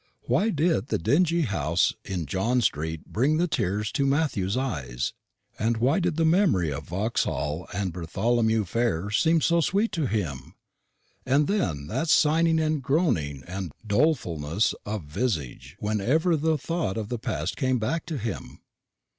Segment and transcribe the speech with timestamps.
[0.23, 5.13] Why did the dingy house in John street bring the tears into Matthew's eyes?
[5.59, 10.55] and why did the memory of Vauxhall and Bartholomew fair seem so sweet to him?
[11.23, 17.19] And then that sighing and groaning and dolefulness of visage whenever the thought of the
[17.19, 18.59] past came back to him?